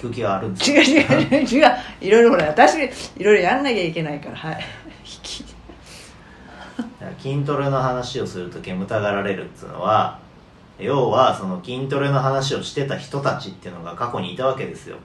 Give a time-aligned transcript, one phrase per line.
[0.00, 1.68] 聞く気があるんです違う違う違う
[2.00, 2.76] いろいろほら私
[3.18, 4.36] いろいろやんなきゃいけないから。
[4.36, 4.64] はい。
[5.04, 5.44] 引き
[7.18, 10.18] 筋トレの話をすると煙たがられるっていうのは
[10.78, 14.96] 要はその筋トレの話をしてた人たちっていうのが過去にいたわけですよ。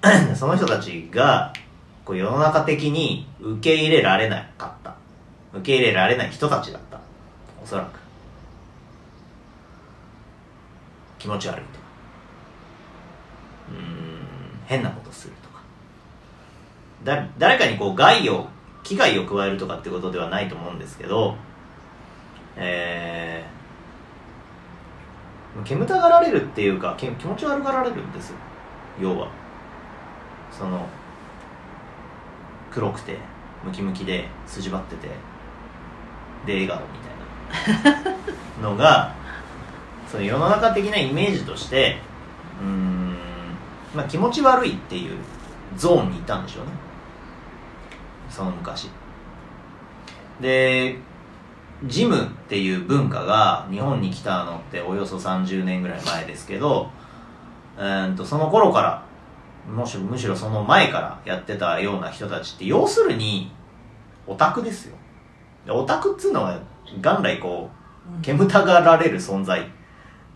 [0.34, 1.52] その人たちが
[2.06, 4.94] こう世の中的に受け入れられなかった。
[5.52, 6.98] 受け入れられない人たちだった。
[7.62, 8.00] おそらく。
[11.18, 11.83] 気持ち悪いと
[14.66, 15.62] 変なことするとか。
[17.04, 18.48] だ誰かにこう害を
[18.82, 21.36] 危害を加えるとかってことではないと思うんですけど
[22.56, 28.36] えー、煙たがられるっていうか気持ち悪がられるんですよ。
[29.00, 29.28] 要は。
[30.52, 30.86] その
[32.70, 33.18] 黒くて
[33.64, 35.08] ムキムキで筋張ってて
[36.46, 38.14] で笑顔みたいな。
[38.62, 39.14] のが
[40.10, 41.98] その世の中的なイメージとして
[42.60, 42.93] うん、
[43.94, 45.16] まあ、気持ち悪いっていう
[45.76, 46.70] ゾーンにいたんでしょうね。
[48.28, 48.90] その昔。
[50.40, 50.98] で
[51.84, 56.90] ジムっていう文化が日本に来たのっておよそ30年ぐらい前ですけど、
[57.76, 59.04] えー、とその頃から
[59.66, 63.52] むしむしろその前からやってたような人たちって要するに
[64.26, 64.96] オタクですよ。
[65.68, 66.60] オタクっつうのは
[67.02, 67.70] 元来こ
[68.18, 69.66] う煙たがられる存在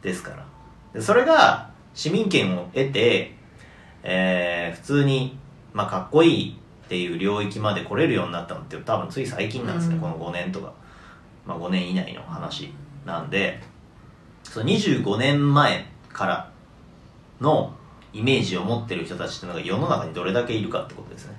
[0.03, 0.47] ですから。
[0.93, 3.38] でそれが市民権を得て、
[4.11, 5.39] えー普通に、
[5.73, 10.01] まあ、かっこいいっていう領域まで来れるようになったのって多分つい最近なんですね、うん。
[10.01, 10.73] この5年とか、
[11.47, 12.73] まあ、5年以内の話
[13.05, 13.61] なんで。
[14.45, 16.51] その25年前から
[17.41, 17.75] の
[18.13, 21.37] イメージを持ってる人たちっていうのが世の中にどれだけいるかってことですね。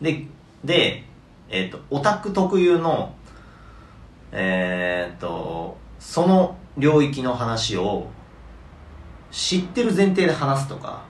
[0.00, 0.26] で
[0.64, 1.04] で
[1.48, 3.14] えっ、とオタク特有の
[4.32, 8.08] えっ、とその領域の話を
[9.32, 11.02] 知ってる前提で話すとか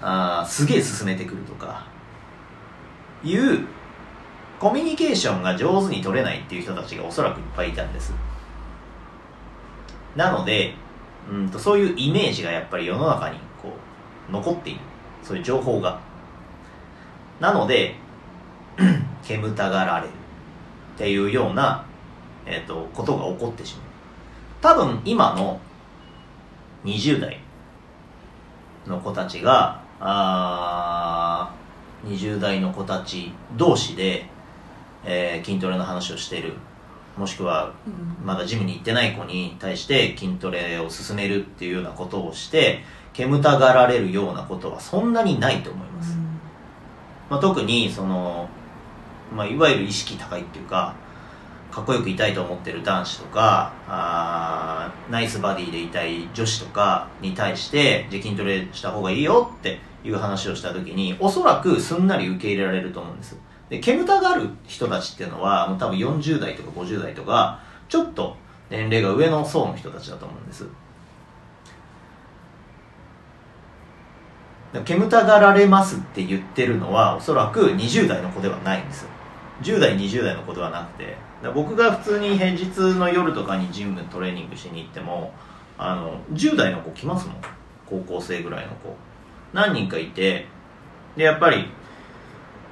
[0.00, 1.86] あーすげえ進めてくるとか
[3.24, 3.66] いう
[4.58, 8.12] コミュニケーションが上手に取れないっていう人たちがおそらくいっぱいいたんです。
[10.14, 10.74] なので
[11.30, 13.72] うんとそういうイメージがやっぱり世の中にこ
[14.28, 14.80] う残っている。
[15.22, 15.98] そういう情報が。
[17.40, 17.94] なので
[19.24, 20.10] 煙たがられる
[20.94, 21.84] っていうような、
[22.44, 23.84] えっとことが起こってしまう。
[24.60, 25.58] 多分今の
[26.84, 27.38] 20代
[28.86, 34.26] の子たちがあー20代の子たち同士で、
[35.04, 36.54] えー筋トレの話をしている。
[37.16, 37.74] もしくは
[38.24, 42.82] まだジムに行ってない子に対して筋トレを進めるっていうようなことをして
[43.12, 46.16] 煙たがられるようなことはそんなにないと思います、
[47.28, 48.48] まあ、特にその、
[49.34, 50.94] まあ、いわゆる意識高いっていうか
[51.70, 63.38] かっこよくいたいと思ってる男子とかあナイスバディでいたい女子とかに対してじゃ筋トレした方がいいよっていう話をした時におそらくすんなり受け入れられると思うんです。
[63.68, 68.36] で煙たがる人たちっていうのはもう多分40代とか50代とかちょっと
[68.68, 70.66] 年齢が上の層の人たちだと思うんです。
[74.84, 79.02] 煙たがられますって言ってるのはおそらく20代の子ではないんです。
[79.02, 79.08] よ
[79.62, 81.16] 10代20代の子ではなくて
[81.54, 82.64] 僕が普通に平日
[82.98, 85.32] の夜とかにジムトレーニングしに行っても
[85.78, 87.36] あの10代の子来ますもん。
[87.86, 88.94] 高校生ぐらいの子。
[89.52, 90.46] 何人かいて
[91.16, 91.66] でやっぱり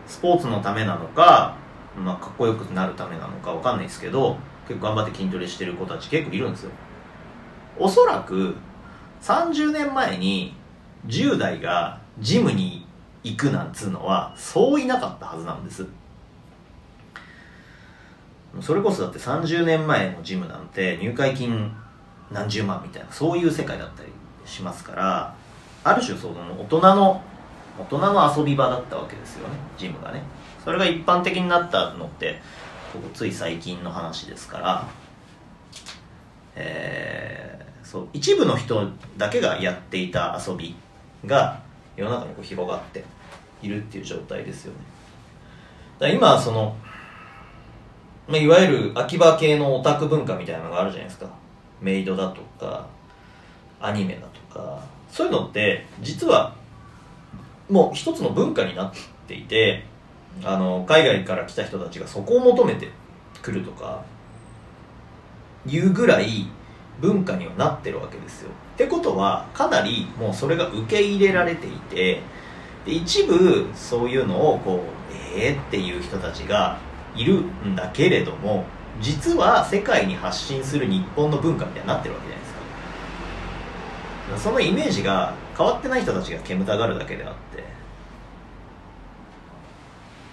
[0.07, 1.57] スポーツのためなのか、
[1.97, 4.37] まあ、かっこよくなるためなのかわかんないですけど
[4.69, 6.71] 結構頑張って筋トレしてる子たち結構いるんですよ。
[7.79, 8.55] おそらく
[9.23, 10.55] 30年前に
[11.07, 12.87] 10代がジムに
[13.25, 15.87] 行くなんつうのはそういなかったはずなんです。
[18.61, 21.71] それこそだって30年前のジムなんて入会金
[22.31, 24.09] 何十万みたいなそういう世界だったり
[24.45, 25.35] しますから
[25.85, 27.23] ある種その大人の
[27.79, 30.23] 大人の遊び場だったわけですよねジムがね。
[30.65, 32.41] それが一般的になったのって
[32.93, 34.89] ここつい最近の話ですから
[36.57, 37.49] えー
[37.89, 38.87] そう一部の人
[39.17, 40.77] だけがやっていた遊び
[41.25, 41.63] が
[41.97, 43.03] 世の中にこう広がって
[43.63, 44.79] いるっていう状態ですよね。
[45.99, 46.77] だ今その、
[48.29, 51.31] まあ、いわゆる秋葉系のオタク文化みたいなのがあるじゃないですか
[51.81, 52.87] メイドだとか
[53.81, 56.55] アニメだとかそういうのって実は
[57.71, 58.93] もう一つの文化になっ
[59.27, 59.85] ていて
[60.45, 62.91] あの海外から来た人たちがそこを求めて
[63.41, 64.05] くるとか
[65.67, 66.49] いうぐらい
[67.01, 68.51] 文化にはなってるわけですよ。
[68.75, 72.21] ってことはかなりもうそれが受け入れられていて
[72.85, 76.79] で一部そういうのをこうえーっていう人たちが
[77.19, 78.65] いるんだけれども
[79.01, 82.55] 実は世界に発信する日本の文化みたいになってるわけじゃないです
[84.45, 84.51] か。
[84.51, 87.65] そのイメージが変わってない人たちが煙たがるだけであって